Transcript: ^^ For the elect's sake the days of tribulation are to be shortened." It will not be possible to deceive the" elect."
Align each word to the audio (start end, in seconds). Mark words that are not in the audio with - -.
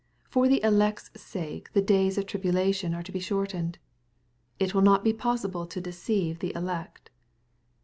^^ 0.27 0.31
For 0.31 0.47
the 0.47 0.63
elect's 0.63 1.11
sake 1.15 1.73
the 1.73 1.81
days 1.83 2.17
of 2.17 2.25
tribulation 2.25 2.95
are 2.95 3.03
to 3.03 3.11
be 3.11 3.19
shortened." 3.19 3.77
It 4.57 4.73
will 4.73 4.81
not 4.81 5.03
be 5.03 5.13
possible 5.13 5.67
to 5.67 5.79
deceive 5.79 6.39
the" 6.39 6.55
elect." 6.55 7.11